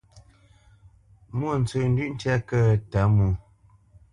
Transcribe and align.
Mwôntsəndʉ̂ʼ 1.37 2.11
ntyá 2.13 2.35
kə̂ 2.47 2.59
ə́ 2.71 2.77
Tǎmwō? 2.91 3.27